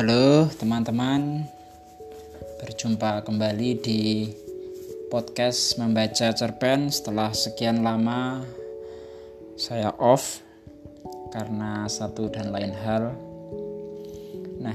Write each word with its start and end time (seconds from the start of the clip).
Halo 0.00 0.48
teman-teman, 0.56 1.44
berjumpa 2.56 3.20
kembali 3.20 3.84
di 3.84 4.32
podcast 5.12 5.76
membaca 5.76 6.32
cerpen. 6.32 6.88
Setelah 6.88 7.28
sekian 7.36 7.84
lama 7.84 8.40
saya 9.60 9.92
off 10.00 10.40
karena 11.36 11.84
satu 11.84 12.32
dan 12.32 12.48
lain 12.48 12.72
hal. 12.80 13.12
Nah, 14.64 14.72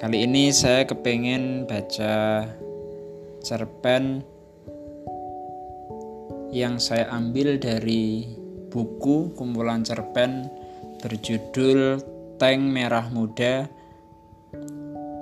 kali 0.00 0.24
ini 0.24 0.48
saya 0.48 0.88
kepengen 0.88 1.68
baca 1.68 2.48
cerpen 3.44 4.24
yang 6.56 6.80
saya 6.80 7.12
ambil 7.12 7.60
dari 7.60 8.32
buku 8.72 9.36
kumpulan 9.36 9.84
cerpen 9.84 10.48
berjudul 11.04 12.00
Tank 12.40 12.64
Merah 12.64 13.12
Muda 13.12 13.75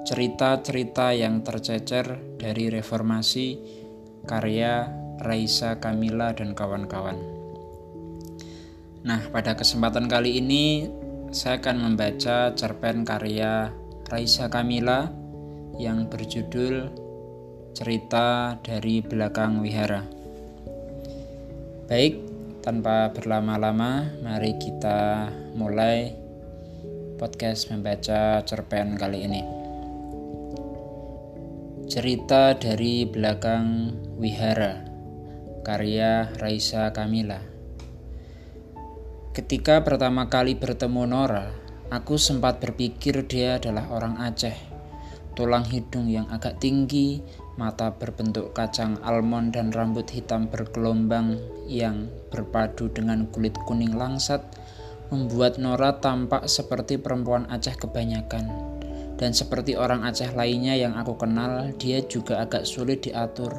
cerita-cerita 0.05 1.17
yang 1.17 1.41
tercecer 1.41 2.37
dari 2.37 2.69
reformasi 2.69 3.57
karya 4.29 4.85
Raisa 5.25 5.81
Kamila 5.81 6.37
dan 6.37 6.53
kawan-kawan. 6.53 7.17
Nah, 9.05 9.21
pada 9.33 9.57
kesempatan 9.57 10.05
kali 10.05 10.45
ini 10.45 10.89
saya 11.33 11.57
akan 11.57 11.77
membaca 11.89 12.53
cerpen 12.53 13.09
karya 13.09 13.73
Raisa 14.13 14.53
Kamila 14.53 15.09
yang 15.81 16.07
berjudul 16.13 17.05
Cerita 17.75 18.55
dari 18.63 19.03
Belakang 19.03 19.59
Wihara. 19.59 20.07
Baik, 21.91 22.23
tanpa 22.63 23.11
berlama-lama, 23.11 24.15
mari 24.23 24.55
kita 24.63 25.27
mulai 25.59 26.15
podcast 27.19 27.75
membaca 27.75 28.47
cerpen 28.47 28.95
kali 28.95 29.27
ini. 29.27 29.64
Cerita 31.85 32.57
dari 32.57 33.05
belakang 33.05 33.93
wihara 34.17 34.89
Karya 35.61 36.33
Raisa 36.41 36.89
Kamila. 36.97 37.37
Ketika 39.37 39.85
pertama 39.85 40.33
kali 40.33 40.57
bertemu 40.57 41.05
Nora 41.05 41.53
Aku 41.93 42.17
sempat 42.17 42.57
berpikir 42.65 43.29
dia 43.29 43.61
adalah 43.61 43.93
orang 43.93 44.17
Aceh 44.17 44.57
Tulang 45.37 45.69
hidung 45.69 46.09
yang 46.09 46.25
agak 46.33 46.57
tinggi 46.57 47.21
Mata 47.61 47.93
berbentuk 47.93 48.57
kacang 48.57 48.97
almond 49.05 49.53
dan 49.53 49.69
rambut 49.69 50.09
hitam 50.09 50.49
bergelombang 50.49 51.37
Yang 51.69 52.09
berpadu 52.33 52.89
dengan 52.97 53.29
kulit 53.29 53.61
kuning 53.69 53.93
langsat 53.93 54.41
Membuat 55.13 55.61
Nora 55.61 56.01
tampak 56.01 56.49
seperti 56.49 56.97
perempuan 56.97 57.45
Aceh 57.53 57.77
kebanyakan 57.77 58.74
dan 59.15 59.31
seperti 59.31 59.79
orang 59.79 60.03
Aceh 60.03 60.35
lainnya 60.35 60.75
yang 60.75 60.99
aku 60.99 61.15
kenal, 61.15 61.71
dia 61.79 62.03
juga 62.03 62.43
agak 62.43 62.67
sulit 62.67 63.07
diatur. 63.07 63.55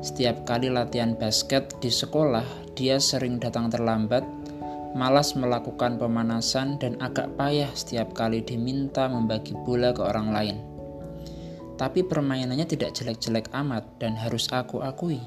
Setiap 0.00 0.48
kali 0.48 0.72
latihan 0.72 1.16
basket 1.16 1.76
di 1.80 1.88
sekolah, 1.92 2.72
dia 2.76 2.96
sering 3.00 3.40
datang 3.40 3.68
terlambat, 3.68 4.24
malas 4.96 5.36
melakukan 5.36 5.96
pemanasan, 6.00 6.80
dan 6.80 6.96
agak 7.00 7.32
payah 7.36 7.68
setiap 7.72 8.12
kali 8.12 8.44
diminta 8.44 9.08
membagi 9.08 9.56
bola 9.64 9.92
ke 9.92 10.00
orang 10.04 10.28
lain. 10.32 10.56
Tapi 11.80 12.04
permainannya 12.04 12.68
tidak 12.68 12.92
jelek-jelek 12.92 13.48
amat 13.56 13.88
dan 13.96 14.12
harus 14.12 14.52
aku 14.52 14.84
akui. 14.84 15.20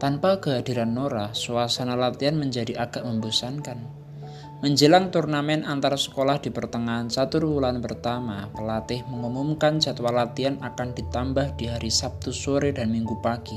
Tanpa 0.00 0.40
kehadiran 0.40 0.96
Nora, 0.96 1.36
suasana 1.36 1.92
latihan 1.92 2.40
menjadi 2.40 2.72
agak 2.80 3.04
membosankan. 3.04 3.99
Menjelang 4.60 5.08
turnamen 5.08 5.64
antar 5.64 5.96
sekolah 5.96 6.36
di 6.36 6.52
pertengahan 6.52 7.08
satu 7.08 7.40
bulan 7.40 7.80
pertama, 7.80 8.44
pelatih 8.52 9.08
mengumumkan 9.08 9.80
jadwal 9.80 10.12
latihan 10.12 10.60
akan 10.60 10.92
ditambah 10.92 11.56
di 11.56 11.64
hari 11.64 11.88
Sabtu 11.88 12.28
sore 12.28 12.68
dan 12.76 12.92
Minggu 12.92 13.16
pagi. 13.24 13.56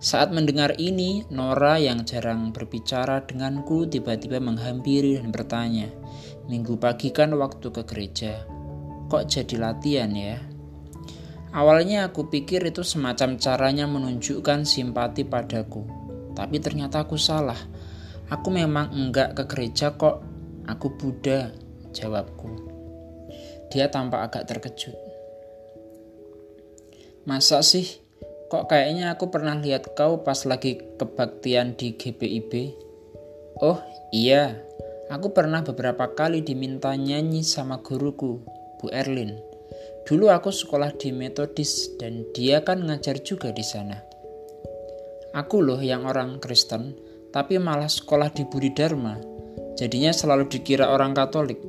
Saat 0.00 0.32
mendengar 0.32 0.72
ini, 0.80 1.28
Nora 1.28 1.76
yang 1.76 2.08
jarang 2.08 2.48
berbicara 2.48 3.28
denganku 3.28 3.92
tiba-tiba 3.92 4.40
menghampiri 4.40 5.20
dan 5.20 5.28
bertanya, 5.28 5.92
Minggu 6.48 6.80
pagi 6.80 7.12
kan 7.12 7.36
waktu 7.36 7.68
ke 7.68 7.84
gereja, 7.84 8.40
kok 9.12 9.28
jadi 9.28 9.56
latihan 9.60 10.16
ya? 10.16 10.40
Awalnya 11.52 12.08
aku 12.08 12.32
pikir 12.32 12.64
itu 12.64 12.80
semacam 12.80 13.36
caranya 13.36 13.84
menunjukkan 13.84 14.64
simpati 14.64 15.28
padaku, 15.28 15.84
tapi 16.32 16.56
ternyata 16.56 17.04
aku 17.04 17.20
salah. 17.20 17.60
Aku 18.26 18.50
memang 18.50 18.90
enggak 18.90 19.38
ke 19.38 19.42
gereja 19.46 19.94
kok. 19.94 20.22
Aku 20.66 20.98
Buddha, 20.98 21.54
jawabku. 21.94 22.50
Dia 23.70 23.86
tampak 23.86 24.30
agak 24.30 24.50
terkejut. 24.50 24.98
Masa 27.22 27.62
sih? 27.62 28.02
Kok 28.46 28.70
kayaknya 28.70 29.14
aku 29.14 29.30
pernah 29.30 29.58
lihat 29.58 29.98
kau 29.98 30.22
pas 30.22 30.38
lagi 30.46 30.78
kebaktian 30.98 31.74
di 31.74 31.98
GPIB? 31.98 32.74
Oh 33.58 33.82
iya, 34.14 34.54
aku 35.10 35.34
pernah 35.34 35.66
beberapa 35.66 36.14
kali 36.14 36.46
diminta 36.46 36.94
nyanyi 36.94 37.42
sama 37.42 37.82
guruku, 37.82 38.42
Bu 38.78 38.86
Erlin. 38.94 39.34
Dulu 40.06 40.30
aku 40.30 40.54
sekolah 40.54 40.94
di 40.94 41.10
Metodis 41.10 41.98
dan 41.98 42.22
dia 42.30 42.62
kan 42.62 42.86
ngajar 42.86 43.18
juga 43.26 43.50
di 43.50 43.66
sana. 43.66 43.98
Aku 45.34 45.58
loh 45.58 45.82
yang 45.82 46.06
orang 46.06 46.38
Kristen, 46.38 46.94
tapi 47.36 47.60
malah 47.60 47.92
sekolah 47.92 48.32
di 48.32 48.48
Budi 48.48 48.72
Dharma. 48.72 49.20
Jadinya 49.76 50.08
selalu 50.08 50.48
dikira 50.48 50.88
orang 50.88 51.12
Katolik. 51.12 51.60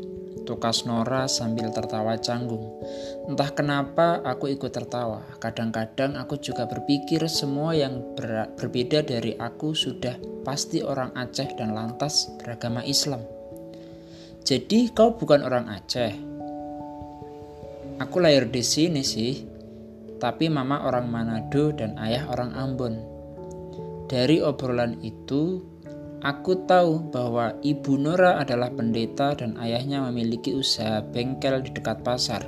Tukas 0.47 0.87
Nora 0.87 1.27
sambil 1.27 1.75
tertawa 1.75 2.15
canggung. 2.23 2.79
Entah 3.27 3.51
kenapa 3.51 4.23
aku 4.23 4.47
ikut 4.47 4.71
tertawa. 4.71 5.27
Kadang-kadang 5.43 6.15
aku 6.15 6.39
juga 6.39 6.63
berpikir 6.71 7.19
semua 7.27 7.75
yang 7.75 7.99
ber 8.15 8.47
berbeda 8.55 9.03
dari 9.03 9.35
aku 9.35 9.75
sudah 9.75 10.15
pasti 10.47 10.79
orang 10.79 11.11
Aceh 11.19 11.51
dan 11.59 11.75
lantas 11.75 12.31
beragama 12.39 12.79
Islam. 12.87 13.19
Jadi 14.47 14.95
kau 14.95 15.19
bukan 15.19 15.43
orang 15.43 15.67
Aceh. 15.67 16.15
Aku 17.99 18.23
lahir 18.23 18.47
di 18.47 18.63
sini 18.63 19.03
sih, 19.03 19.43
tapi 20.15 20.47
mama 20.47 20.87
orang 20.87 21.11
Manado 21.11 21.75
dan 21.75 21.99
ayah 21.99 22.23
orang 22.31 22.55
Ambon. 22.55 23.16
Dari 24.07 24.39
obrolan 24.39 25.03
itu, 25.03 25.59
aku 26.23 26.63
tahu 26.63 27.11
bahwa 27.11 27.59
Ibu 27.59 27.99
Nora 27.99 28.39
adalah 28.39 28.71
pendeta 28.71 29.35
dan 29.35 29.59
ayahnya 29.59 29.99
memiliki 30.07 30.55
usaha 30.55 31.03
bengkel 31.03 31.59
di 31.67 31.75
dekat 31.75 32.07
pasar. 32.07 32.47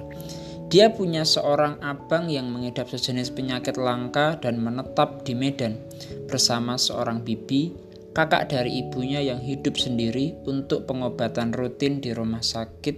Dia 0.71 0.93
punya 0.93 1.27
seorang 1.27 1.81
abang 1.83 2.29
yang 2.31 2.47
mengidap 2.47 2.87
sejenis 2.87 3.35
penyakit 3.35 3.75
langka 3.75 4.39
dan 4.39 4.61
menetap 4.61 5.25
di 5.27 5.33
Medan 5.35 5.81
bersama 6.29 6.77
seorang 6.77 7.25
bibi, 7.25 7.73
kakak 8.13 8.53
dari 8.53 8.85
ibunya 8.85 9.19
yang 9.19 9.41
hidup 9.41 9.75
sendiri 9.75 10.37
untuk 10.45 10.85
pengobatan 10.85 11.51
rutin 11.51 11.99
di 11.99 12.13
rumah 12.13 12.45
sakit 12.45 12.95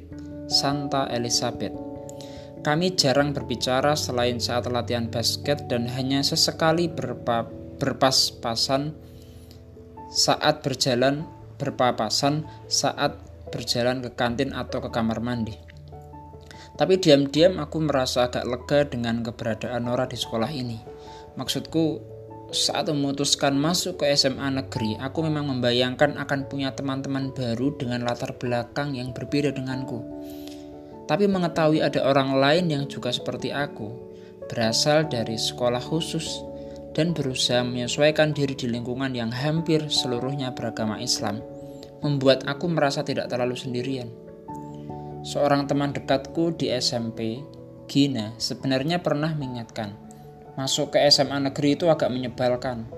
Santa 0.51 1.07
Elizabeth. 1.09 1.73
Kami 2.61 2.93
jarang 2.93 3.33
berbicara 3.33 3.97
selain 3.97 4.37
saat 4.37 4.69
latihan 4.69 5.09
basket 5.09 5.65
dan 5.65 5.89
hanya 5.89 6.21
sesekali 6.21 6.91
berpap 6.91 7.60
berpas-pasan 7.81 8.93
saat 10.13 10.61
berjalan 10.61 11.25
berpapasan 11.57 12.45
saat 12.69 13.17
berjalan 13.49 14.05
ke 14.05 14.13
kantin 14.13 14.53
atau 14.53 14.85
ke 14.85 14.89
kamar 14.93 15.17
mandi. 15.17 15.57
Tapi 16.77 16.97
diam-diam 16.97 17.57
aku 17.61 17.81
merasa 17.81 18.29
agak 18.29 18.45
lega 18.45 18.79
dengan 18.89 19.21
keberadaan 19.21 19.85
Nora 19.85 20.09
di 20.09 20.17
sekolah 20.17 20.49
ini. 20.49 20.81
Maksudku, 21.37 22.01
saat 22.51 22.89
memutuskan 22.89 23.53
masuk 23.53 24.01
ke 24.01 24.09
SMA 24.17 24.49
negeri, 24.49 24.97
aku 24.97 25.23
memang 25.23 25.51
membayangkan 25.51 26.17
akan 26.17 26.49
punya 26.49 26.73
teman-teman 26.73 27.31
baru 27.31 27.75
dengan 27.77 28.01
latar 28.03 28.35
belakang 28.35 28.97
yang 28.97 29.13
berbeda 29.13 29.53
denganku. 29.53 30.01
Tapi 31.05 31.27
mengetahui 31.27 31.83
ada 31.83 32.07
orang 32.07 32.39
lain 32.39 32.65
yang 32.71 32.83
juga 32.87 33.11
seperti 33.11 33.53
aku, 33.53 33.91
berasal 34.49 35.05
dari 35.05 35.37
sekolah 35.37 35.83
khusus 35.83 36.50
dan 36.91 37.15
berusaha 37.15 37.63
menyesuaikan 37.63 38.35
diri 38.35 38.55
di 38.55 38.67
lingkungan 38.67 39.15
yang 39.15 39.31
hampir 39.31 39.87
seluruhnya 39.87 40.51
beragama 40.51 40.99
Islam, 40.99 41.39
membuat 42.03 42.43
aku 42.47 42.67
merasa 42.67 43.05
tidak 43.07 43.31
terlalu 43.31 43.55
sendirian. 43.55 44.11
Seorang 45.21 45.69
teman 45.69 45.93
dekatku 45.93 46.57
di 46.57 46.73
SMP, 46.73 47.39
Gina, 47.85 48.35
sebenarnya 48.41 48.99
pernah 48.99 49.31
mengingatkan, 49.37 49.93
masuk 50.57 50.97
ke 50.97 51.03
SMA 51.07 51.37
negeri 51.51 51.79
itu 51.79 51.87
agak 51.87 52.09
menyebalkan. 52.09 52.89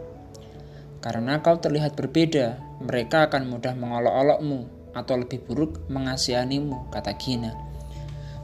Karena 1.03 1.43
kau 1.43 1.59
terlihat 1.59 1.99
berbeda, 1.99 2.79
mereka 2.79 3.27
akan 3.27 3.51
mudah 3.51 3.75
mengolok-olokmu 3.75 4.91
atau 4.95 5.19
lebih 5.19 5.43
buruk 5.43 5.83
mengasihanimu, 5.91 6.93
kata 6.93 7.13
Gina. 7.19 7.51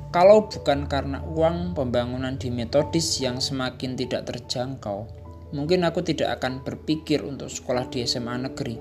Kalau 0.10 0.50
bukan 0.50 0.90
karena 0.90 1.22
uang 1.22 1.78
pembangunan 1.78 2.34
di 2.34 2.50
metodis 2.50 3.22
yang 3.22 3.38
semakin 3.38 3.94
tidak 3.94 4.26
terjangkau, 4.26 5.19
mungkin 5.52 5.86
aku 5.86 6.06
tidak 6.06 6.42
akan 6.42 6.62
berpikir 6.62 7.26
untuk 7.26 7.50
sekolah 7.50 7.90
di 7.90 8.06
SMA 8.06 8.36
negeri. 8.50 8.78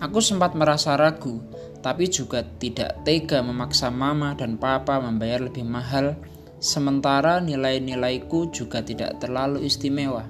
Aku 0.00 0.24
sempat 0.24 0.56
merasa 0.56 0.96
ragu, 0.96 1.44
tapi 1.84 2.08
juga 2.08 2.40
tidak 2.44 3.04
tega 3.04 3.44
memaksa 3.44 3.92
mama 3.92 4.32
dan 4.32 4.56
papa 4.56 4.96
membayar 4.96 5.44
lebih 5.44 5.64
mahal, 5.64 6.16
sementara 6.56 7.40
nilai-nilaiku 7.40 8.48
juga 8.48 8.80
tidak 8.80 9.20
terlalu 9.20 9.64
istimewa. 9.68 10.24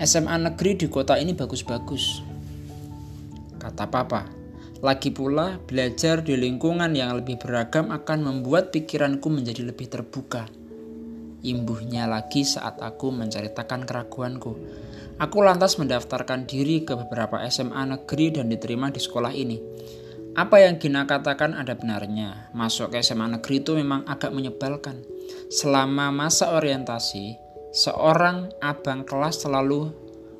SMA 0.00 0.36
negeri 0.50 0.84
di 0.84 0.86
kota 0.92 1.16
ini 1.16 1.32
bagus-bagus, 1.32 2.20
kata 3.56 3.88
papa. 3.88 4.28
Lagi 4.84 5.08
pula, 5.08 5.56
belajar 5.64 6.20
di 6.20 6.36
lingkungan 6.36 6.92
yang 6.92 7.16
lebih 7.16 7.40
beragam 7.40 7.88
akan 7.88 8.20
membuat 8.20 8.68
pikiranku 8.68 9.32
menjadi 9.32 9.64
lebih 9.64 9.88
terbuka. 9.88 10.44
Imbuhnya 11.44 12.08
lagi 12.08 12.40
saat 12.40 12.80
aku 12.80 13.12
menceritakan 13.12 13.84
keraguanku. 13.84 14.56
Aku 15.20 15.44
lantas 15.44 15.76
mendaftarkan 15.76 16.48
diri 16.48 16.88
ke 16.88 16.96
beberapa 16.96 17.36
SMA 17.52 17.84
negeri 17.84 18.32
dan 18.32 18.48
diterima 18.48 18.88
di 18.88 18.96
sekolah 18.96 19.28
ini. 19.36 19.60
Apa 20.34 20.64
yang 20.64 20.80
Gina 20.80 21.04
katakan 21.04 21.52
ada 21.52 21.76
benarnya. 21.76 22.48
Masuk 22.56 22.96
ke 22.96 23.04
SMA 23.04 23.28
negeri 23.38 23.60
itu 23.60 23.76
memang 23.76 24.08
agak 24.08 24.32
menyebalkan. 24.32 25.04
Selama 25.52 26.08
masa 26.10 26.56
orientasi, 26.56 27.36
seorang 27.76 28.50
abang 28.64 29.04
kelas 29.04 29.44
selalu 29.44 29.92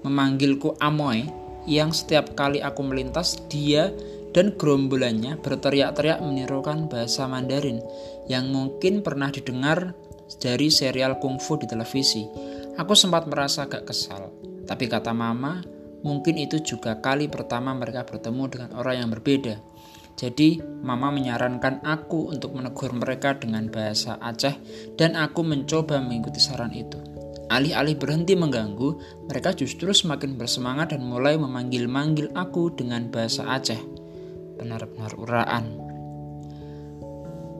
memanggilku 0.03 0.75
Amoy 0.81 1.29
yang 1.69 1.93
setiap 1.93 2.33
kali 2.33 2.65
aku 2.65 2.81
melintas 2.81 3.39
dia 3.53 3.93
dan 4.35 4.57
gerombolannya 4.59 5.39
berteriak-teriak 5.39 6.19
menirukan 6.19 6.91
bahasa 6.91 7.31
Mandarin 7.31 7.79
yang 8.27 8.51
mungkin 8.51 9.01
pernah 9.07 9.31
didengar 9.31 9.95
dari 10.39 10.71
serial 10.71 11.19
kungfu 11.19 11.61
di 11.61 11.67
televisi. 11.69 12.25
Aku 12.75 12.95
sempat 12.99 13.31
merasa 13.31 13.67
agak 13.67 13.87
kesal. 13.91 14.31
Tapi 14.65 14.89
kata 14.89 15.13
mama, 15.13 15.61
mungkin 16.03 16.41
itu 16.41 16.61
juga 16.65 16.99
kali 16.99 17.29
pertama 17.29 17.73
mereka 17.77 18.03
bertemu 18.09 18.43
dengan 18.51 18.71
orang 18.77 18.97
yang 19.05 19.11
berbeda. 19.13 19.57
Jadi, 20.15 20.63
mama 20.63 21.11
menyarankan 21.11 21.83
aku 21.83 22.31
untuk 22.31 22.55
menegur 22.55 22.95
mereka 22.95 23.35
dengan 23.35 23.67
bahasa 23.67 24.15
Aceh 24.23 24.55
dan 24.95 25.19
aku 25.19 25.43
mencoba 25.43 25.99
mengikuti 25.99 26.39
saran 26.39 26.71
itu. 26.71 27.03
Alih-alih 27.51 27.99
berhenti 27.99 28.39
mengganggu, 28.39 29.21
mereka 29.29 29.53
justru 29.53 29.91
semakin 29.91 30.39
bersemangat 30.39 30.97
dan 30.97 31.05
mulai 31.05 31.35
memanggil-manggil 31.37 32.33
aku 32.33 32.73
dengan 32.73 33.11
bahasa 33.11 33.45
Aceh. 33.51 33.79
Benar-benar 34.57 35.19
uraan. 35.19 35.84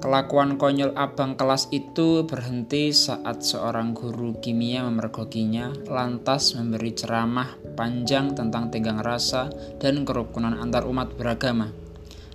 Kelakuan 0.05 0.61
konyol 0.61 0.93
abang 1.01 1.33
kelas 1.33 1.73
itu 1.73 2.29
berhenti 2.29 2.93
saat 2.93 3.41
seorang 3.41 3.97
guru 3.97 4.37
kimia 4.37 4.85
memergokinya, 4.85 5.73
lantas 5.89 6.53
memberi 6.53 6.93
ceramah 6.93 7.57
panjang 7.73 8.37
tentang 8.37 8.69
tenggang 8.69 9.01
rasa 9.01 9.49
dan 9.81 10.05
kerukunan 10.05 10.61
antar 10.61 10.85
umat 10.85 11.17
beragama. 11.17 11.73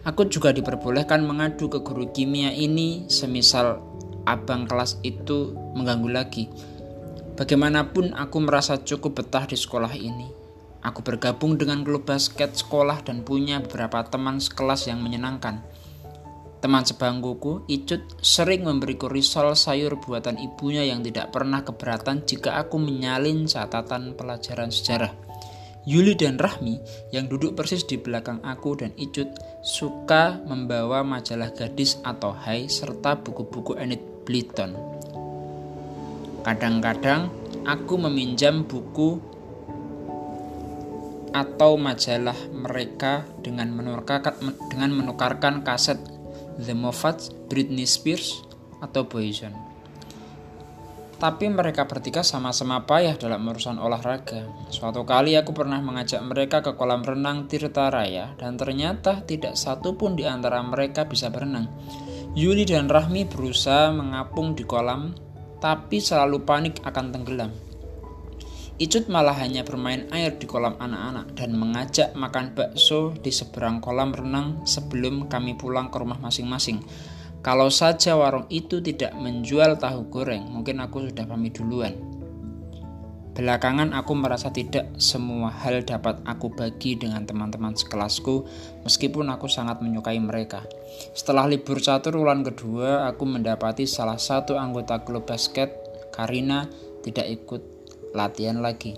Aku 0.02 0.26
juga 0.26 0.50
diperbolehkan 0.50 1.22
mengadu 1.22 1.70
ke 1.70 1.86
guru 1.86 2.10
kimia 2.10 2.50
ini, 2.50 3.06
semisal 3.06 3.78
abang 4.26 4.66
kelas 4.66 4.98
itu 5.06 5.54
mengganggu 5.78 6.10
lagi. 6.10 6.50
Bagaimanapun 7.38 8.18
aku 8.18 8.50
merasa 8.50 8.82
cukup 8.82 9.22
betah 9.22 9.46
di 9.46 9.54
sekolah 9.54 9.94
ini. 9.94 10.26
Aku 10.82 11.06
bergabung 11.06 11.54
dengan 11.54 11.86
klub 11.86 12.10
basket 12.10 12.50
sekolah 12.50 13.06
dan 13.06 13.22
punya 13.22 13.62
beberapa 13.62 14.02
teman 14.10 14.42
sekelas 14.42 14.90
yang 14.90 15.06
menyenangkan. 15.06 15.62
Teman 16.60 16.84
sebangkuku, 16.84 17.72
Icut, 17.72 18.20
sering 18.20 18.68
memberiku 18.68 19.08
risol 19.08 19.56
sayur 19.56 19.96
buatan 19.96 20.36
ibunya 20.36 20.84
yang 20.84 21.00
tidak 21.00 21.32
pernah 21.32 21.64
keberatan 21.64 22.28
jika 22.28 22.60
aku 22.60 22.76
menyalin 22.76 23.48
catatan 23.48 24.12
pelajaran 24.12 24.68
sejarah. 24.68 25.16
Yuli 25.88 26.20
dan 26.20 26.36
Rahmi 26.36 26.76
yang 27.16 27.32
duduk 27.32 27.56
persis 27.56 27.88
di 27.88 27.96
belakang 27.96 28.44
aku 28.44 28.76
dan 28.76 28.92
Icut 29.00 29.32
suka 29.64 30.36
membawa 30.44 31.00
majalah 31.08 31.56
gadis 31.56 31.96
atau 32.04 32.36
Hai 32.36 32.68
serta 32.68 33.16
buku-buku 33.24 33.80
Enid 33.80 34.04
Blyton. 34.28 34.76
Kadang-kadang 36.44 37.32
aku 37.64 37.96
meminjam 37.96 38.68
buku 38.68 39.24
atau 41.32 41.78
majalah 41.80 42.38
mereka 42.52 43.24
dengan 43.40 43.70
menukarkan, 43.72 44.36
dengan 44.68 44.92
menukarkan 44.92 45.62
kaset 45.62 46.02
The 46.60 46.76
Moffats, 46.76 47.32
Britney 47.48 47.88
Spears, 47.88 48.44
atau 48.84 49.08
Boyzone. 49.08 49.56
Tapi 51.20 51.52
mereka 51.52 51.84
bertiga 51.84 52.24
sama-sama 52.24 52.88
payah 52.88 53.20
dalam 53.20 53.44
urusan 53.44 53.76
olahraga. 53.76 54.48
Suatu 54.72 55.04
kali 55.04 55.36
aku 55.36 55.52
pernah 55.52 55.84
mengajak 55.84 56.24
mereka 56.24 56.64
ke 56.64 56.80
kolam 56.80 57.04
renang 57.04 57.44
Tirta 57.44 57.92
Raya 57.92 58.40
dan 58.40 58.56
ternyata 58.56 59.20
tidak 59.28 59.60
satu 59.60 60.00
pun 60.00 60.16
di 60.16 60.24
antara 60.24 60.64
mereka 60.64 61.04
bisa 61.04 61.28
berenang. 61.28 61.68
Yuli 62.40 62.64
dan 62.64 62.88
Rahmi 62.88 63.28
berusaha 63.28 63.92
mengapung 63.92 64.56
di 64.56 64.64
kolam 64.64 65.12
tapi 65.60 66.00
selalu 66.00 66.40
panik 66.48 66.80
akan 66.88 67.12
tenggelam. 67.12 67.52
Icut 68.80 69.12
malah 69.12 69.36
hanya 69.36 69.68
bermain 69.68 70.08
air 70.16 70.40
di 70.40 70.48
kolam 70.48 70.80
anak-anak 70.80 71.36
dan 71.36 71.52
mengajak 71.52 72.16
makan 72.16 72.56
bakso 72.56 73.12
di 73.20 73.28
seberang 73.28 73.84
kolam 73.84 74.16
renang 74.16 74.64
sebelum 74.64 75.28
kami 75.28 75.60
pulang 75.60 75.92
ke 75.92 76.00
rumah 76.00 76.16
masing-masing. 76.24 76.80
Kalau 77.44 77.68
saja 77.68 78.16
warung 78.16 78.48
itu 78.48 78.80
tidak 78.80 79.12
menjual 79.20 79.76
tahu 79.76 80.08
goreng, 80.08 80.48
mungkin 80.48 80.80
aku 80.80 81.12
sudah 81.12 81.28
pamit 81.28 81.60
duluan. 81.60 81.92
Belakangan 83.36 83.92
aku 83.96 84.16
merasa 84.16 84.48
tidak 84.48 84.96
semua 84.96 85.52
hal 85.52 85.84
dapat 85.84 86.24
aku 86.24 86.48
bagi 86.48 86.96
dengan 86.96 87.28
teman-teman 87.28 87.76
sekelasku 87.76 88.48
meskipun 88.88 89.28
aku 89.28 89.52
sangat 89.52 89.84
menyukai 89.84 90.24
mereka. 90.24 90.64
Setelah 91.12 91.52
libur 91.52 91.84
catur 91.84 92.16
bulan 92.16 92.48
kedua, 92.48 93.12
aku 93.12 93.28
mendapati 93.28 93.84
salah 93.84 94.16
satu 94.20 94.56
anggota 94.56 95.04
klub 95.04 95.28
basket, 95.28 95.76
Karina, 96.16 96.68
tidak 97.04 97.28
ikut 97.28 97.79
latihan 98.14 98.60
lagi. 98.60 98.98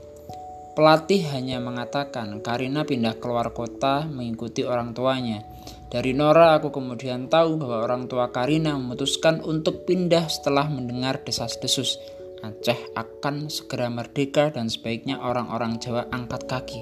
Pelatih 0.71 1.27
hanya 1.35 1.59
mengatakan 1.59 2.39
Karina 2.39 2.87
pindah 2.87 3.19
keluar 3.19 3.51
kota 3.51 4.07
mengikuti 4.07 4.63
orang 4.63 4.95
tuanya. 4.95 5.43
Dari 5.91 6.15
Nora 6.15 6.55
aku 6.55 6.71
kemudian 6.71 7.27
tahu 7.27 7.59
bahwa 7.59 7.83
orang 7.83 8.07
tua 8.07 8.31
Karina 8.31 8.79
memutuskan 8.79 9.43
untuk 9.43 9.83
pindah 9.83 10.31
setelah 10.31 10.71
mendengar 10.71 11.19
desas-desus. 11.27 11.99
Aceh 12.39 12.95
akan 12.95 13.51
segera 13.51 13.91
merdeka 13.91 14.49
dan 14.55 14.71
sebaiknya 14.71 15.19
orang-orang 15.19 15.77
Jawa 15.83 16.07
angkat 16.09 16.47
kaki. 16.47 16.81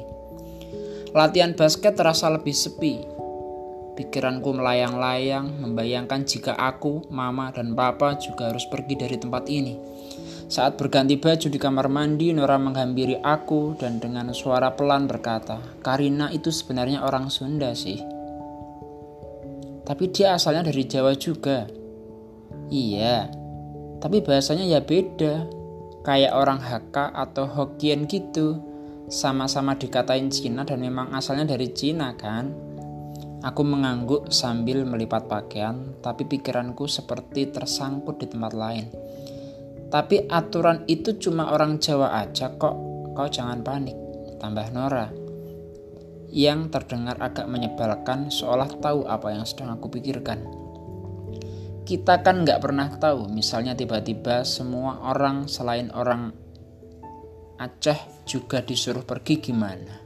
Latihan 1.18 1.58
basket 1.58 1.98
terasa 1.98 2.30
lebih 2.30 2.54
sepi. 2.54 3.02
Pikiranku 3.98 4.54
melayang-layang 4.54 5.60
membayangkan 5.66 6.24
jika 6.24 6.54
aku, 6.54 7.10
mama, 7.10 7.50
dan 7.50 7.74
papa 7.74 8.16
juga 8.22 8.54
harus 8.54 8.64
pergi 8.70 8.96
dari 8.96 9.18
tempat 9.18 9.44
ini. 9.50 9.74
Saat 10.50 10.82
berganti 10.82 11.14
baju 11.22 11.46
di 11.46 11.62
kamar 11.62 11.94
mandi, 11.94 12.34
Nora 12.34 12.58
menghampiri 12.58 13.22
aku 13.22 13.78
dan 13.78 14.02
dengan 14.02 14.34
suara 14.34 14.74
pelan 14.74 15.06
berkata, 15.06 15.62
Karina 15.86 16.34
itu 16.34 16.50
sebenarnya 16.50 17.06
orang 17.06 17.30
Sunda 17.30 17.70
sih. 17.78 18.02
Tapi 19.86 20.10
dia 20.10 20.34
asalnya 20.34 20.66
dari 20.66 20.90
Jawa 20.90 21.14
juga. 21.14 21.70
Iya, 22.74 23.30
tapi 24.02 24.26
bahasanya 24.26 24.66
ya 24.66 24.82
beda. 24.82 25.46
Kayak 26.02 26.34
orang 26.34 26.58
Hakka 26.66 27.14
atau 27.14 27.46
Hokkien 27.46 28.10
gitu. 28.10 28.58
Sama-sama 29.06 29.78
dikatain 29.78 30.34
Cina 30.34 30.66
dan 30.66 30.82
memang 30.82 31.14
asalnya 31.14 31.54
dari 31.54 31.70
Cina 31.78 32.18
kan? 32.18 32.50
Aku 33.46 33.62
mengangguk 33.62 34.34
sambil 34.34 34.82
melipat 34.82 35.30
pakaian, 35.30 35.94
tapi 36.02 36.26
pikiranku 36.26 36.90
seperti 36.90 37.54
tersangkut 37.54 38.18
di 38.18 38.26
tempat 38.26 38.54
lain. 38.58 38.86
Tapi 39.90 40.30
aturan 40.30 40.86
itu 40.86 41.18
cuma 41.18 41.50
orang 41.50 41.82
Jawa 41.82 42.22
aja 42.22 42.54
kok. 42.54 42.76
Kau 43.18 43.28
jangan 43.28 43.66
panik, 43.66 43.98
tambah 44.38 44.70
Nora. 44.70 45.10
Yang 46.30 46.70
terdengar 46.70 47.18
agak 47.18 47.50
menyebalkan 47.50 48.30
seolah 48.30 48.70
tahu 48.78 49.10
apa 49.10 49.34
yang 49.34 49.50
sedang 49.50 49.74
aku 49.74 49.90
pikirkan. 49.90 50.46
Kita 51.90 52.22
kan 52.22 52.46
nggak 52.46 52.62
pernah 52.62 52.86
tahu, 53.02 53.34
misalnya 53.34 53.74
tiba-tiba 53.74 54.46
semua 54.46 55.10
orang 55.10 55.50
selain 55.50 55.90
orang 55.90 56.50
Aceh 57.60 58.24
juga 58.24 58.64
disuruh 58.64 59.04
pergi 59.04 59.44
gimana. 59.44 60.00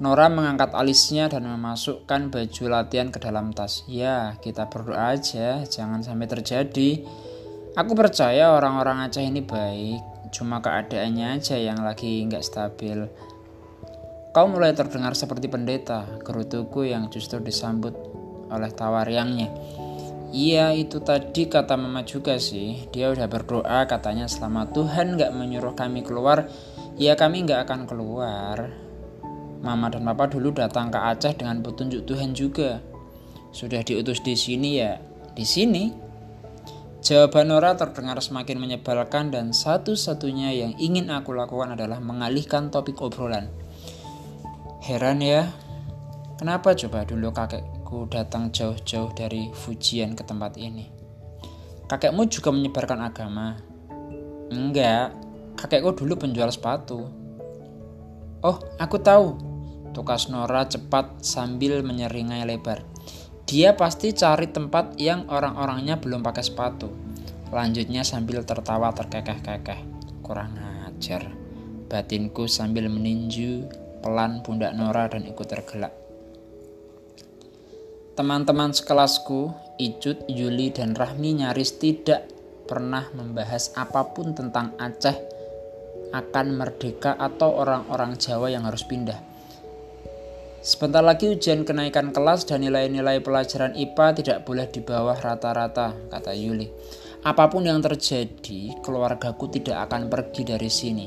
Nora 0.00 0.32
mengangkat 0.32 0.72
alisnya 0.72 1.28
dan 1.28 1.44
memasukkan 1.44 2.32
baju 2.32 2.64
latihan 2.70 3.12
ke 3.12 3.20
dalam 3.20 3.52
tas. 3.52 3.84
Ya, 3.84 4.40
kita 4.40 4.72
berdoa 4.72 5.12
aja, 5.12 5.68
jangan 5.68 6.00
sampai 6.00 6.32
terjadi. 6.32 7.04
Aku 7.78 7.94
percaya 7.94 8.58
orang-orang 8.58 9.06
Aceh 9.06 9.22
ini 9.22 9.38
baik, 9.38 10.34
cuma 10.34 10.58
keadaannya 10.58 11.38
aja 11.38 11.54
yang 11.54 11.78
lagi 11.86 12.26
nggak 12.26 12.42
stabil. 12.42 13.06
Kau 14.34 14.50
mulai 14.50 14.74
terdengar 14.74 15.14
seperti 15.14 15.46
pendeta, 15.46 16.02
gerutuku 16.26 16.90
yang 16.90 17.06
justru 17.06 17.38
disambut 17.38 17.94
oleh 18.50 18.74
tawa 18.74 19.06
riangnya. 19.06 19.54
Iya 20.34 20.74
itu 20.74 20.98
tadi 21.00 21.48
kata 21.48 21.80
mama 21.80 22.04
juga 22.04 22.36
sih 22.36 22.84
Dia 22.92 23.08
udah 23.08 23.32
berdoa 23.32 23.88
katanya 23.88 24.28
selama 24.28 24.68
Tuhan 24.76 25.16
gak 25.16 25.32
menyuruh 25.32 25.72
kami 25.72 26.04
keluar 26.04 26.44
Ya 27.00 27.16
kami 27.16 27.48
gak 27.48 27.64
akan 27.64 27.88
keluar 27.88 28.68
Mama 29.58 29.90
dan 29.90 30.06
Papa 30.06 30.30
dulu 30.30 30.54
datang 30.54 30.92
ke 30.92 30.98
Aceh 31.00 31.34
dengan 31.34 31.58
petunjuk 31.58 32.06
Tuhan 32.06 32.30
juga. 32.30 32.78
Sudah 33.50 33.82
diutus 33.82 34.22
di 34.22 34.38
sini 34.38 34.78
ya, 34.78 35.02
di 35.34 35.42
sini. 35.42 36.07
Jawaban 37.08 37.48
Nora 37.48 37.72
terdengar 37.72 38.20
semakin 38.20 38.60
menyebalkan 38.60 39.32
dan 39.32 39.56
satu-satunya 39.56 40.52
yang 40.52 40.76
ingin 40.76 41.08
aku 41.08 41.32
lakukan 41.32 41.72
adalah 41.72 42.04
mengalihkan 42.04 42.68
topik 42.68 43.00
obrolan. 43.00 43.48
Heran 44.84 45.24
ya, 45.24 45.48
kenapa 46.36 46.76
coba 46.76 47.08
dulu 47.08 47.32
kakekku 47.32 48.12
datang 48.12 48.52
jauh-jauh 48.52 49.16
dari 49.16 49.48
Fujian 49.56 50.12
ke 50.12 50.20
tempat 50.20 50.60
ini? 50.60 50.84
Kakekmu 51.88 52.28
juga 52.28 52.52
menyebarkan 52.52 53.00
agama? 53.00 53.56
Enggak, 54.52 55.16
kakekku 55.56 55.96
dulu 56.04 56.28
penjual 56.28 56.52
sepatu. 56.52 57.08
Oh, 58.44 58.60
aku 58.76 59.00
tahu. 59.00 59.28
Tukas 59.96 60.28
Nora 60.28 60.68
cepat 60.68 61.24
sambil 61.24 61.80
menyeringai 61.80 62.44
lebar. 62.44 62.84
Dia 63.48 63.72
pasti 63.72 64.12
cari 64.12 64.52
tempat 64.52 65.00
yang 65.00 65.24
orang-orangnya 65.32 65.96
belum 65.96 66.20
pakai 66.20 66.44
sepatu. 66.44 66.92
Lanjutnya 67.48 68.04
sambil 68.04 68.44
tertawa 68.44 68.92
terkekeh-kekeh. 68.92 69.80
Kurang 70.20 70.60
ajar. 70.84 71.32
Batinku 71.88 72.44
sambil 72.44 72.92
meninju 72.92 73.64
pelan 74.04 74.44
pundak 74.44 74.76
Nora 74.76 75.08
dan 75.08 75.24
ikut 75.24 75.48
tergelak. 75.48 75.96
Teman-teman 78.20 78.76
sekelasku, 78.76 79.56
Icut, 79.80 80.28
Yuli, 80.28 80.68
dan 80.68 80.92
Rahmi 80.92 81.40
nyaris 81.40 81.80
tidak 81.80 82.28
pernah 82.68 83.08
membahas 83.16 83.72
apa 83.80 84.12
pun 84.12 84.36
tentang 84.36 84.76
Aceh 84.76 85.16
akan 86.12 86.46
merdeka 86.52 87.16
atau 87.16 87.56
orang-orang 87.56 88.20
Jawa 88.20 88.52
yang 88.52 88.68
harus 88.68 88.84
pindah. 88.84 89.27
Sebentar 90.58 91.06
lagi 91.06 91.30
ujian 91.30 91.62
kenaikan 91.62 92.10
kelas 92.10 92.42
dan 92.42 92.66
nilai-nilai 92.66 93.22
pelajaran 93.22 93.78
IPA 93.78 94.06
tidak 94.18 94.38
boleh 94.42 94.66
di 94.66 94.82
bawah 94.82 95.14
rata-rata, 95.14 95.94
kata 96.10 96.34
Yuli. 96.34 96.66
Apa 97.22 97.46
pun 97.46 97.62
yang 97.62 97.78
terjadi, 97.78 98.74
keluargaku 98.82 99.46
tidak 99.54 99.86
akan 99.86 100.10
pergi 100.10 100.42
dari 100.42 100.66
sini. 100.66 101.06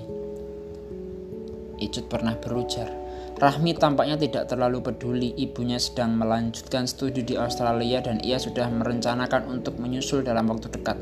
Icut 1.83 2.07
pernah 2.07 2.39
berujar. 2.39 2.87
Rahmi 3.35 3.75
tampaknya 3.75 4.15
tidak 4.15 4.47
terlalu 4.47 4.79
peduli 4.79 5.35
ibunya 5.35 5.81
sedang 5.81 6.15
melanjutkan 6.15 6.87
studi 6.87 7.25
di 7.25 7.35
Australia 7.35 7.99
dan 7.99 8.23
ia 8.23 8.39
sudah 8.39 8.71
merencanakan 8.71 9.51
untuk 9.51 9.81
menyusul 9.83 10.23
dalam 10.23 10.47
waktu 10.47 10.71
dekat. 10.71 10.95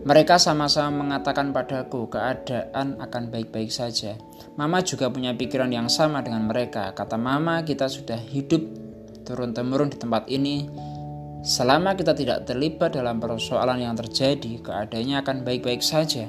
Mereka 0.00 0.40
sama-sama 0.40 1.04
mengatakan 1.04 1.52
padaku 1.52 2.08
keadaan 2.08 2.96
akan 3.04 3.28
baik-baik 3.28 3.68
saja. 3.68 4.16
Mama 4.56 4.80
juga 4.80 5.12
punya 5.12 5.36
pikiran 5.36 5.68
yang 5.68 5.92
sama 5.92 6.24
dengan 6.24 6.48
mereka. 6.48 6.96
Kata 6.96 7.20
mama, 7.20 7.60
kita 7.68 7.84
sudah 7.84 8.16
hidup 8.16 8.64
turun-temurun 9.28 9.92
di 9.92 10.00
tempat 10.00 10.24
ini. 10.32 10.64
Selama 11.44 11.92
kita 12.00 12.16
tidak 12.16 12.48
terlibat 12.48 12.96
dalam 12.96 13.20
persoalan 13.20 13.84
yang 13.84 13.92
terjadi, 13.92 14.64
keadaannya 14.64 15.20
akan 15.20 15.36
baik-baik 15.44 15.84
saja. 15.84 16.24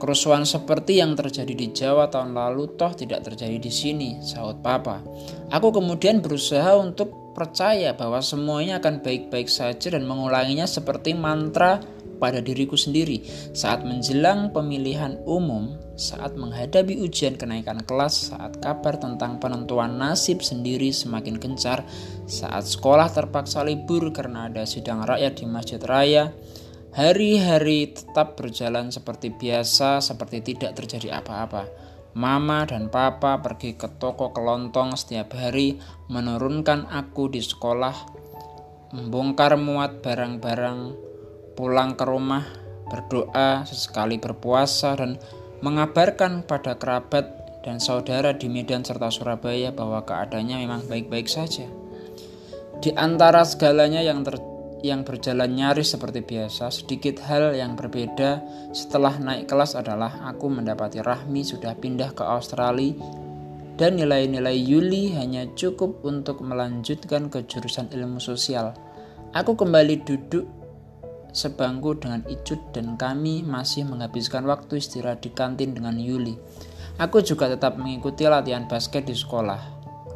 Kerusuhan 0.00 0.48
seperti 0.48 1.04
yang 1.04 1.12
terjadi 1.12 1.52
di 1.52 1.76
Jawa 1.76 2.08
tahun 2.08 2.32
lalu 2.32 2.72
toh 2.80 2.96
tidak 2.96 3.20
terjadi 3.20 3.60
di 3.60 3.68
sini, 3.68 4.16
sahut 4.24 4.64
Papa. 4.64 5.04
Aku 5.52 5.68
kemudian 5.76 6.24
berusaha 6.24 6.72
untuk 6.80 7.36
percaya 7.36 7.92
bahwa 7.92 8.24
semuanya 8.24 8.80
akan 8.80 9.04
baik-baik 9.04 9.52
saja 9.52 9.92
dan 9.92 10.08
mengulanginya 10.08 10.64
seperti 10.64 11.12
mantra 11.12 11.84
pada 12.20 12.44
diriku 12.44 12.76
sendiri 12.76 13.24
saat 13.56 13.82
menjelang 13.82 14.52
pemilihan 14.52 15.16
umum, 15.24 15.80
saat 15.96 16.36
menghadapi 16.36 17.00
ujian 17.00 17.40
kenaikan 17.40 17.80
kelas, 17.82 18.30
saat 18.30 18.60
kabar 18.60 19.00
tentang 19.00 19.40
penentuan 19.40 19.96
nasib 19.96 20.44
sendiri 20.44 20.92
semakin 20.92 21.40
gencar, 21.40 21.82
saat 22.28 22.68
sekolah 22.68 23.08
terpaksa 23.08 23.64
libur 23.64 24.12
karena 24.12 24.52
ada 24.52 24.68
sidang 24.68 25.02
rakyat 25.08 25.40
di 25.40 25.44
Masjid 25.48 25.80
Raya, 25.80 26.30
Hari-hari 26.90 27.94
tetap 27.94 28.34
berjalan 28.34 28.90
seperti 28.90 29.30
biasa, 29.30 30.02
seperti 30.02 30.42
tidak 30.42 30.74
terjadi 30.74 31.22
apa-apa. 31.22 31.70
Mama 32.18 32.66
dan 32.66 32.90
papa 32.90 33.38
pergi 33.38 33.78
ke 33.78 33.86
toko 34.02 34.34
kelontong 34.34 34.98
setiap 34.98 35.38
hari, 35.38 35.78
menurunkan 36.10 36.90
aku 36.90 37.30
di 37.30 37.38
sekolah, 37.38 37.94
membongkar 38.90 39.54
muat 39.54 40.02
barang-barang, 40.02 40.78
pulang 41.60 41.92
ke 41.92 42.08
rumah, 42.08 42.48
berdoa, 42.88 43.68
sesekali 43.68 44.16
berpuasa, 44.16 44.96
dan 44.96 45.20
mengabarkan 45.60 46.48
pada 46.48 46.80
kerabat 46.80 47.28
dan 47.60 47.76
saudara 47.76 48.32
di 48.32 48.48
Medan 48.48 48.80
serta 48.80 49.12
Surabaya 49.12 49.68
bahwa 49.68 50.00
keadaannya 50.08 50.56
memang 50.64 50.88
baik-baik 50.88 51.28
saja. 51.28 51.68
Di 52.80 52.96
antara 52.96 53.44
segalanya 53.44 54.00
yang 54.00 54.24
terjadi, 54.24 54.48
yang 54.80 55.04
berjalan 55.04 55.52
nyaris 55.52 55.92
seperti 55.92 56.24
biasa, 56.24 56.72
sedikit 56.72 57.20
hal 57.28 57.52
yang 57.52 57.76
berbeda 57.76 58.40
setelah 58.72 59.12
naik 59.20 59.44
kelas 59.44 59.76
adalah 59.76 60.24
aku 60.24 60.48
mendapati 60.48 61.04
Rahmi 61.04 61.44
sudah 61.44 61.76
pindah 61.76 62.16
ke 62.16 62.24
Australia 62.24 62.96
dan 63.76 63.96
nilai-nilai 63.96 64.56
Yuli 64.56 65.16
hanya 65.16 65.48
cukup 65.52 66.04
untuk 66.04 66.40
melanjutkan 66.44 67.32
ke 67.32 67.44
jurusan 67.44 67.92
ilmu 67.92 68.20
sosial. 68.20 68.76
Aku 69.36 69.56
kembali 69.56 70.00
duduk 70.04 70.59
sebangku 71.32 71.98
dengan 71.98 72.22
Icut 72.26 72.60
dan 72.74 72.94
kami 72.94 73.42
masih 73.42 73.86
menghabiskan 73.86 74.46
waktu 74.46 74.78
istirahat 74.78 75.24
di 75.24 75.30
kantin 75.30 75.74
dengan 75.74 75.96
Yuli. 75.96 76.34
Aku 77.00 77.24
juga 77.24 77.48
tetap 77.48 77.80
mengikuti 77.80 78.28
latihan 78.28 78.68
basket 78.68 79.08
di 79.08 79.16
sekolah, 79.16 79.60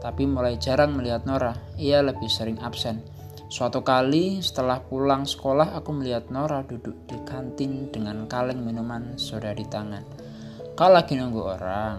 tapi 0.04 0.28
mulai 0.28 0.60
jarang 0.60 0.92
melihat 0.92 1.24
Nora. 1.24 1.56
Ia 1.80 2.04
lebih 2.04 2.28
sering 2.28 2.60
absen. 2.60 3.00
Suatu 3.48 3.80
kali 3.80 4.44
setelah 4.44 4.82
pulang 4.84 5.24
sekolah 5.24 5.78
aku 5.78 5.96
melihat 5.96 6.28
Nora 6.28 6.60
duduk 6.66 7.08
di 7.08 7.16
kantin 7.24 7.88
dengan 7.88 8.28
kaleng 8.28 8.60
minuman 8.60 9.16
soda 9.16 9.54
di 9.56 9.64
tangan. 9.64 10.04
Kau 10.76 10.90
lagi 10.90 11.14
nunggu 11.16 11.40
orang? 11.40 11.96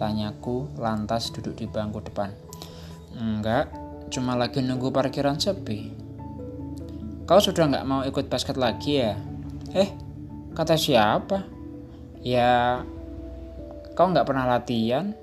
Tanyaku 0.00 0.80
lantas 0.80 1.28
duduk 1.34 1.58
di 1.60 1.66
bangku 1.68 2.00
depan. 2.00 2.32
Enggak, 3.20 3.68
cuma 4.08 4.32
lagi 4.38 4.64
nunggu 4.64 4.88
parkiran 4.88 5.36
sepi. 5.36 5.99
Kau 7.30 7.38
sudah 7.38 7.70
nggak 7.70 7.86
mau 7.86 8.02
ikut 8.02 8.26
basket 8.26 8.58
lagi 8.58 8.98
ya? 8.98 9.14
Eh, 9.70 9.86
kata 10.50 10.74
siapa? 10.74 11.46
Ya, 12.26 12.82
kau 13.94 14.10
nggak 14.10 14.26
pernah 14.26 14.50
latihan? 14.50 15.14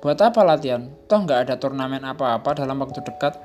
Buat 0.00 0.24
apa 0.24 0.40
latihan? 0.40 0.88
Toh 1.04 1.20
nggak 1.20 1.44
ada 1.44 1.54
turnamen 1.60 2.00
apa-apa 2.00 2.56
dalam 2.56 2.80
waktu 2.80 3.04
dekat. 3.04 3.36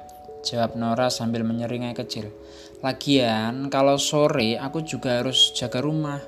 Jawab 0.47 0.79
Nora 0.79 1.11
sambil 1.11 1.43
menyeringai 1.43 1.91
kecil. 1.91 2.31
Lagian, 2.79 3.67
kalau 3.67 3.99
sore 3.99 4.55
aku 4.55 4.87
juga 4.87 5.19
harus 5.19 5.51
jaga 5.51 5.83
rumah. 5.83 6.23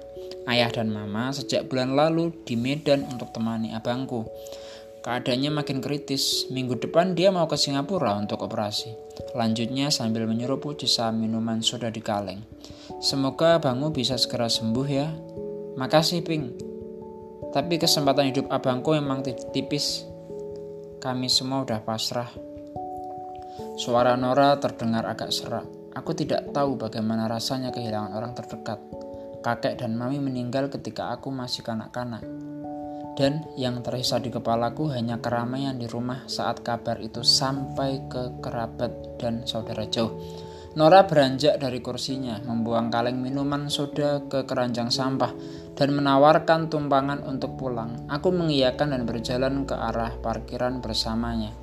Ayah 0.52 0.68
dan 0.76 0.92
mama 0.92 1.32
sejak 1.32 1.72
bulan 1.72 1.96
lalu 1.96 2.36
di 2.44 2.60
Medan 2.60 3.08
untuk 3.08 3.32
temani 3.32 3.72
abangku. 3.72 4.28
Keadaannya 5.06 5.54
makin 5.54 5.86
kritis. 5.86 6.50
Minggu 6.50 6.82
depan 6.82 7.14
dia 7.14 7.30
mau 7.30 7.46
ke 7.46 7.54
Singapura 7.54 8.18
untuk 8.18 8.42
operasi. 8.42 8.90
Lanjutnya 9.38 9.94
sambil 9.94 10.26
menyeruput 10.26 10.82
sisa 10.82 11.14
minuman 11.14 11.62
soda 11.62 11.94
di 11.94 12.02
kaleng. 12.02 12.42
Semoga 12.98 13.62
abangmu 13.62 13.94
bisa 13.94 14.18
segera 14.18 14.50
sembuh 14.50 14.88
ya. 14.90 15.06
Makasih, 15.78 16.26
Ping. 16.26 16.46
Tapi 17.54 17.78
kesempatan 17.78 18.34
hidup 18.34 18.50
abangku 18.50 18.98
memang 18.98 19.22
tipis. 19.54 20.10
Kami 20.98 21.30
semua 21.30 21.62
udah 21.62 21.86
pasrah. 21.86 22.34
Suara 23.78 24.18
Nora 24.18 24.58
terdengar 24.58 25.06
agak 25.06 25.30
serak. 25.30 25.70
Aku 25.94 26.18
tidak 26.18 26.50
tahu 26.50 26.82
bagaimana 26.82 27.30
rasanya 27.30 27.70
kehilangan 27.70 28.18
orang 28.18 28.34
terdekat. 28.34 28.82
Kakek 29.46 29.78
dan 29.78 29.94
mami 29.94 30.18
meninggal 30.18 30.74
ketika 30.74 31.14
aku 31.14 31.30
masih 31.30 31.62
kanak-kanak. 31.62 32.26
Dan 33.16 33.48
yang 33.56 33.80
tersisa 33.80 34.20
di 34.20 34.28
kepalaku 34.28 34.92
hanya 34.92 35.24
keramaian 35.24 35.80
di 35.80 35.88
rumah 35.88 36.28
saat 36.28 36.60
kabar 36.68 37.00
itu 37.00 37.24
sampai 37.24 38.12
ke 38.12 38.44
kerabat 38.44 39.16
dan 39.16 39.48
saudara 39.48 39.88
jauh. 39.88 40.20
Nora 40.76 41.08
beranjak 41.08 41.56
dari 41.56 41.80
kursinya, 41.80 42.44
membuang 42.44 42.92
kaleng 42.92 43.24
minuman 43.24 43.72
soda 43.72 44.20
ke 44.28 44.44
keranjang 44.44 44.92
sampah, 44.92 45.32
dan 45.72 45.96
menawarkan 45.96 46.68
tumpangan 46.68 47.24
untuk 47.24 47.56
pulang. 47.56 48.04
Aku 48.12 48.36
mengiyakan 48.36 48.92
dan 48.92 49.08
berjalan 49.08 49.64
ke 49.64 49.72
arah 49.72 50.12
parkiran 50.20 50.84
bersamanya. 50.84 51.56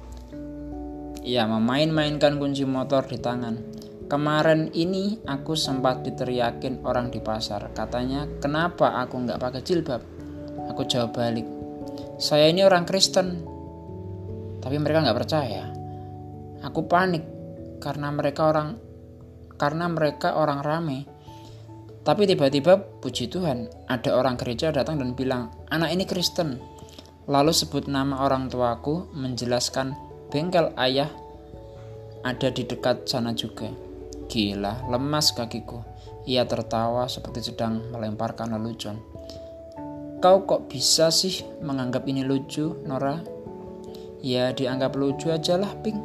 Ia 1.20 1.44
memain-mainkan 1.44 2.40
kunci 2.40 2.64
motor 2.64 3.04
di 3.04 3.20
tangan. 3.20 3.54
Kemarin 4.08 4.72
ini 4.72 5.20
aku 5.28 5.60
sempat 5.60 6.00
diteriakin 6.08 6.80
orang 6.80 7.12
di 7.12 7.20
pasar. 7.20 7.68
Katanya, 7.76 8.24
kenapa 8.40 8.96
aku 8.96 9.28
nggak 9.28 9.40
pakai 9.40 9.60
jilbab? 9.60 10.11
Aku 10.72 10.88
jawab 10.88 11.12
balik. 11.12 11.44
Saya 12.16 12.48
ini 12.48 12.64
orang 12.64 12.88
Kristen. 12.88 13.44
Tapi 14.64 14.80
mereka 14.80 15.04
nggak 15.04 15.18
percaya. 15.20 15.68
Aku 16.64 16.88
panik 16.88 17.20
karena 17.76 18.08
mereka 18.08 18.48
orang 18.48 18.80
karena 19.60 19.92
mereka 19.92 20.32
orang 20.40 20.64
rame. 20.64 21.04
Tapi 22.02 22.24
tiba-tiba 22.24 22.80
puji 23.04 23.28
Tuhan, 23.28 23.68
ada 23.84 24.16
orang 24.16 24.40
gereja 24.40 24.72
datang 24.72 24.96
dan 24.96 25.12
bilang, 25.12 25.52
"Anak 25.68 25.92
ini 25.92 26.08
Kristen." 26.08 26.56
Lalu 27.28 27.52
sebut 27.52 27.84
nama 27.84 28.24
orang 28.24 28.48
tuaku, 28.48 29.12
menjelaskan 29.12 29.92
bengkel 30.32 30.72
ayah 30.80 31.12
ada 32.24 32.48
di 32.48 32.64
dekat 32.64 33.06
sana 33.06 33.36
juga. 33.36 33.68
Gila, 34.26 34.88
lemas 34.88 35.36
kakiku. 35.36 35.84
Ia 36.24 36.48
tertawa 36.48 37.06
seperti 37.12 37.52
sedang 37.52 37.92
melemparkan 37.92 38.56
lelucon. 38.56 38.98
Kau 40.22 40.46
kok 40.46 40.70
bisa 40.70 41.10
sih 41.10 41.42
menganggap 41.66 42.06
ini 42.06 42.22
lucu, 42.22 42.78
Nora? 42.86 43.18
Ya 44.22 44.54
dianggap 44.54 44.94
lucu 44.94 45.34
aja 45.34 45.58
lah, 45.58 45.74
Pink. 45.82 45.98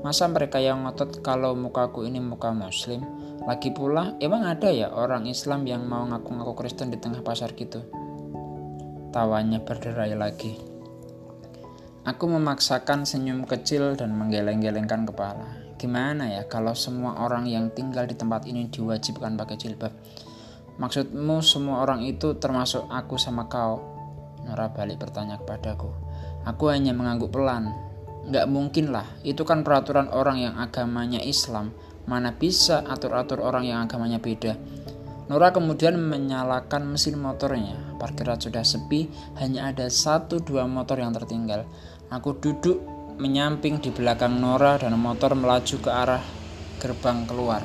Masa 0.00 0.24
mereka 0.32 0.56
yang 0.56 0.88
ngotot 0.88 1.20
kalau 1.20 1.52
mukaku 1.52 2.08
ini 2.08 2.24
muka 2.24 2.56
muslim? 2.56 3.04
Lagi 3.44 3.68
pula, 3.68 4.16
emang 4.16 4.48
ada 4.48 4.72
ya 4.72 4.88
orang 4.88 5.28
Islam 5.28 5.68
yang 5.68 5.84
mau 5.84 6.08
ngaku-ngaku 6.08 6.56
Kristen 6.56 6.88
di 6.88 6.96
tengah 6.96 7.20
pasar 7.20 7.52
gitu? 7.52 7.84
Tawanya 9.12 9.60
berderai 9.60 10.16
lagi. 10.16 10.56
Aku 12.08 12.32
memaksakan 12.32 13.04
senyum 13.04 13.44
kecil 13.44 13.92
dan 13.92 14.16
menggeleng-gelengkan 14.16 15.04
kepala. 15.04 15.60
Gimana 15.76 16.32
ya 16.32 16.48
kalau 16.48 16.72
semua 16.72 17.20
orang 17.20 17.44
yang 17.44 17.68
tinggal 17.76 18.08
di 18.08 18.16
tempat 18.16 18.48
ini 18.48 18.72
diwajibkan 18.72 19.36
pakai 19.36 19.60
jilbab? 19.60 19.92
Maksudmu 20.80 21.44
semua 21.44 21.84
orang 21.84 22.00
itu 22.08 22.40
termasuk 22.40 22.88
aku 22.88 23.20
sama 23.20 23.52
kau? 23.52 23.84
Nora 24.48 24.72
balik 24.72 25.04
bertanya 25.04 25.36
kepadaku. 25.36 25.92
Aku 26.48 26.72
hanya 26.72 26.96
mengangguk 26.96 27.28
pelan. 27.28 27.68
Gak 28.32 28.48
mungkin 28.48 28.88
lah, 28.88 29.04
itu 29.20 29.44
kan 29.44 29.60
peraturan 29.60 30.08
orang 30.08 30.40
yang 30.40 30.54
agamanya 30.56 31.20
Islam. 31.20 31.76
Mana 32.08 32.32
bisa 32.32 32.80
atur-atur 32.88 33.44
orang 33.44 33.68
yang 33.68 33.84
agamanya 33.84 34.16
beda. 34.16 34.56
Nora 35.28 35.52
kemudian 35.52 36.00
menyalakan 36.00 36.88
mesin 36.88 37.20
motornya. 37.20 37.76
Parkiran 38.00 38.40
sudah 38.40 38.64
sepi, 38.64 39.12
hanya 39.36 39.68
ada 39.68 39.84
satu 39.92 40.40
dua 40.40 40.64
motor 40.64 40.96
yang 40.96 41.12
tertinggal. 41.12 41.68
Aku 42.08 42.40
duduk 42.40 42.80
menyamping 43.20 43.84
di 43.84 43.92
belakang 43.92 44.40
Nora 44.40 44.80
dan 44.80 44.96
motor 44.96 45.36
melaju 45.36 45.76
ke 45.76 45.90
arah 45.92 46.24
gerbang 46.80 47.28
keluar. 47.28 47.60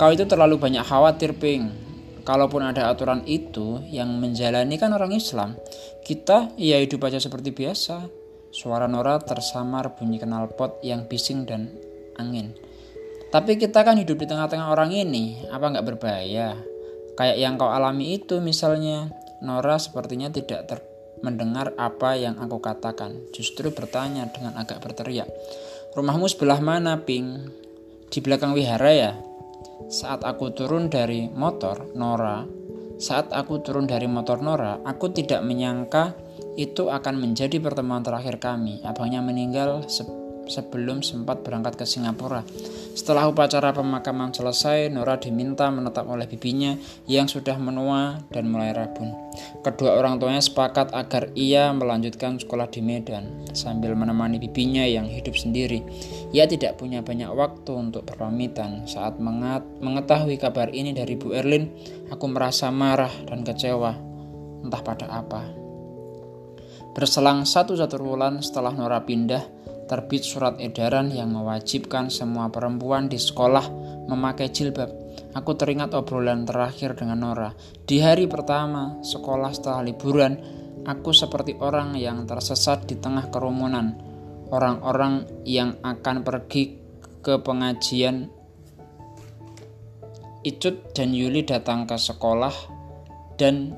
Kau 0.00 0.08
itu 0.08 0.24
terlalu 0.24 0.56
banyak 0.56 0.80
khawatir, 0.80 1.36
Ping. 1.36 1.89
Kalaupun 2.30 2.62
ada 2.62 2.94
aturan 2.94 3.26
itu, 3.26 3.82
yang 3.90 4.22
menjalani 4.22 4.78
kan 4.78 4.94
orang 4.94 5.10
Islam. 5.10 5.58
Kita 6.06 6.54
ya 6.54 6.78
hidup 6.78 7.10
aja 7.10 7.18
seperti 7.18 7.50
biasa. 7.50 8.06
Suara 8.54 8.86
Nora 8.86 9.18
tersamar 9.18 9.98
bunyi 9.98 10.22
knalpot 10.22 10.78
yang 10.86 11.10
bising 11.10 11.42
dan 11.42 11.74
angin. 12.14 12.54
Tapi 13.34 13.58
kita 13.58 13.82
kan 13.82 13.98
hidup 13.98 14.14
di 14.22 14.30
tengah-tengah 14.30 14.70
orang 14.70 14.94
ini, 14.94 15.42
apa 15.50 15.74
nggak 15.74 15.86
berbahaya? 15.90 16.54
Kayak 17.18 17.34
yang 17.42 17.58
kau 17.58 17.74
alami 17.74 18.22
itu 18.22 18.38
misalnya, 18.38 19.10
Nora 19.42 19.82
sepertinya 19.82 20.30
tidak 20.30 20.70
ter 20.70 20.78
mendengar 21.26 21.74
apa 21.82 22.14
yang 22.14 22.38
aku 22.38 22.62
katakan. 22.62 23.26
Justru 23.34 23.74
bertanya 23.74 24.30
dengan 24.30 24.54
agak 24.54 24.78
berteriak. 24.78 25.26
Rumahmu 25.98 26.30
sebelah 26.30 26.62
mana, 26.62 27.02
Ping? 27.02 27.50
Di 28.06 28.22
belakang 28.22 28.54
wihara 28.54 28.94
ya? 28.94 29.12
Saat 29.90 30.22
aku 30.22 30.54
turun 30.54 30.86
dari 30.86 31.26
motor, 31.26 31.90
Nora, 31.98 32.46
saat 33.00 33.32
aku 33.32 33.64
turun 33.64 33.88
dari 33.88 34.04
motor 34.04 34.44
Nora, 34.44 34.78
aku 34.84 35.08
tidak 35.08 35.40
menyangka 35.40 36.12
itu 36.60 36.92
akan 36.92 37.16
menjadi 37.16 37.56
pertemuan 37.56 38.04
terakhir 38.04 38.36
kami. 38.36 38.84
Abangnya 38.84 39.24
meninggal 39.24 39.88
sebelum 40.50 41.06
sempat 41.06 41.46
berangkat 41.46 41.78
ke 41.78 41.86
Singapura. 41.86 42.42
Setelah 42.90 43.30
upacara 43.30 43.70
pemakaman 43.70 44.34
selesai, 44.34 44.90
Nora 44.90 45.14
diminta 45.16 45.70
menetap 45.70 46.10
oleh 46.10 46.26
bibinya 46.26 46.74
yang 47.06 47.30
sudah 47.30 47.54
menua 47.54 48.18
dan 48.34 48.50
mulai 48.50 48.74
rabun. 48.74 49.14
Kedua 49.62 49.94
orang 49.94 50.18
tuanya 50.18 50.42
sepakat 50.42 50.90
agar 50.90 51.30
ia 51.38 51.70
melanjutkan 51.70 52.42
sekolah 52.42 52.66
di 52.66 52.82
Medan 52.82 53.46
sambil 53.54 53.94
menemani 53.94 54.42
bibinya 54.42 54.82
yang 54.82 55.06
hidup 55.06 55.38
sendiri. 55.38 55.86
Ia 56.34 56.50
tidak 56.50 56.82
punya 56.82 57.00
banyak 57.00 57.30
waktu 57.30 57.70
untuk 57.70 58.10
berpamitan. 58.10 58.90
Saat 58.90 59.22
mengetahui 59.22 60.34
kabar 60.42 60.74
ini 60.74 60.90
dari 60.90 61.14
Bu 61.14 61.30
Erlin, 61.30 61.70
aku 62.10 62.26
merasa 62.26 62.74
marah 62.74 63.12
dan 63.30 63.46
kecewa. 63.46 63.94
Entah 64.60 64.82
pada 64.82 65.06
apa. 65.08 65.40
Berselang 66.90 67.46
satu-satu 67.46 68.02
bulan 68.02 68.42
setelah 68.42 68.74
Nora 68.74 68.98
pindah, 69.06 69.46
terbit 69.90 70.22
surat 70.22 70.54
edaran 70.62 71.10
yang 71.10 71.34
mewajibkan 71.34 72.14
semua 72.14 72.46
perempuan 72.54 73.10
di 73.10 73.18
sekolah 73.18 73.66
memakai 74.06 74.54
jilbab. 74.54 74.86
Aku 75.34 75.58
teringat 75.58 75.90
obrolan 75.98 76.46
terakhir 76.46 76.94
dengan 76.94 77.26
Nora. 77.26 77.50
Di 77.82 77.98
hari 77.98 78.30
pertama 78.30 79.02
sekolah 79.02 79.50
setelah 79.50 79.82
liburan, 79.82 80.38
aku 80.86 81.10
seperti 81.10 81.58
orang 81.58 81.98
yang 81.98 82.22
tersesat 82.22 82.86
di 82.86 83.02
tengah 83.02 83.34
kerumunan. 83.34 83.98
Orang-orang 84.54 85.42
yang 85.42 85.82
akan 85.82 86.22
pergi 86.22 86.78
ke 87.18 87.42
pengajian 87.42 88.30
Icut 90.40 90.94
dan 90.96 91.12
Yuli 91.12 91.44
datang 91.44 91.84
ke 91.84 91.98
sekolah 92.00 92.54
dan 93.36 93.76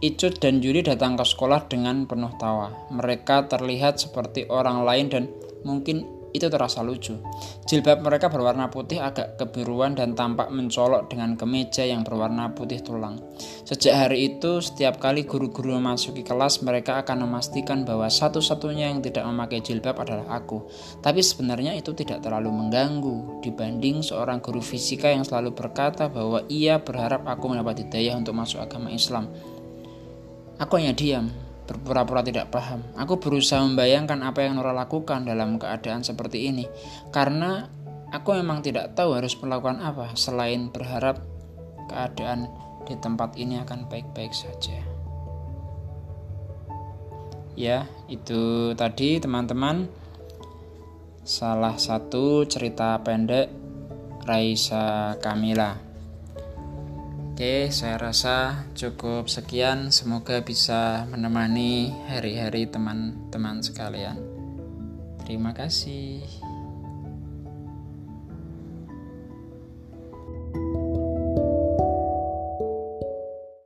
Icut 0.00 0.40
dan 0.40 0.64
Yuri 0.64 0.80
datang 0.80 1.12
ke 1.12 1.28
sekolah 1.28 1.68
dengan 1.68 2.08
penuh 2.08 2.32
tawa. 2.40 2.88
Mereka 2.88 3.52
terlihat 3.52 4.00
seperti 4.00 4.48
orang 4.48 4.80
lain 4.80 5.12
dan 5.12 5.24
mungkin 5.60 6.20
itu 6.30 6.46
terasa 6.46 6.80
lucu. 6.80 7.18
Jilbab 7.66 8.02
mereka 8.02 8.30
berwarna 8.30 8.70
putih 8.70 9.02
agak 9.02 9.36
kebiruan 9.38 9.98
dan 9.98 10.14
tampak 10.14 10.48
mencolok 10.50 11.10
dengan 11.10 11.34
kemeja 11.34 11.82
yang 11.86 12.06
berwarna 12.06 12.54
putih 12.54 12.80
tulang. 12.82 13.18
Sejak 13.66 14.06
hari 14.06 14.34
itu, 14.34 14.62
setiap 14.62 14.98
kali 15.02 15.26
guru-guru 15.26 15.78
memasuki 15.78 16.22
kelas, 16.22 16.62
mereka 16.62 17.02
akan 17.02 17.26
memastikan 17.26 17.82
bahwa 17.86 18.06
satu-satunya 18.06 18.90
yang 18.90 19.02
tidak 19.02 19.26
memakai 19.26 19.62
jilbab 19.62 20.00
adalah 20.02 20.40
aku. 20.42 20.66
Tapi 21.02 21.20
sebenarnya 21.22 21.74
itu 21.74 21.94
tidak 21.94 22.22
terlalu 22.22 22.50
mengganggu 22.50 23.42
dibanding 23.42 24.02
seorang 24.02 24.42
guru 24.42 24.62
fisika 24.62 25.10
yang 25.10 25.26
selalu 25.26 25.54
berkata 25.54 26.10
bahwa 26.10 26.42
ia 26.50 26.80
berharap 26.80 27.26
aku 27.26 27.44
mendapat 27.50 27.86
hidayah 27.86 28.18
untuk 28.18 28.34
masuk 28.34 28.62
agama 28.62 28.90
Islam. 28.90 29.30
Aku 30.60 30.76
hanya 30.76 30.92
diam, 30.92 31.32
berpura-pura 31.64 32.20
tidak 32.20 32.52
paham. 32.52 32.84
Aku 32.92 33.16
berusaha 33.16 33.64
membayangkan 33.64 34.20
apa 34.20 34.44
yang 34.44 34.60
Nora 34.60 34.76
lakukan 34.76 35.24
dalam 35.24 35.56
keadaan 35.56 36.04
seperti 36.04 36.52
ini, 36.52 36.68
karena 37.08 37.64
aku 38.12 38.36
memang 38.36 38.60
tidak 38.60 38.92
tahu 38.92 39.16
harus 39.16 39.32
melakukan 39.40 39.80
apa 39.80 40.12
selain 40.20 40.68
berharap 40.68 41.24
keadaan 41.88 42.52
di 42.84 42.92
tempat 43.00 43.40
ini 43.40 43.56
akan 43.64 43.88
baik-baik 43.88 44.36
saja. 44.36 44.76
Ya, 47.56 47.88
itu 48.12 48.72
tadi 48.76 49.16
teman-teman 49.16 49.88
salah 51.24 51.80
satu 51.80 52.44
cerita 52.44 53.00
pendek 53.00 53.48
Raisa 54.28 55.16
Kamila. 55.24 55.89
Oke, 57.40 57.72
saya 57.72 57.96
rasa 57.96 58.68
cukup 58.76 59.24
sekian. 59.24 59.88
Semoga 59.88 60.44
bisa 60.44 61.08
menemani 61.08 61.88
hari-hari 62.04 62.68
teman-teman 62.68 63.64
sekalian. 63.64 64.20
Terima 65.24 65.56
kasih. 65.56 66.20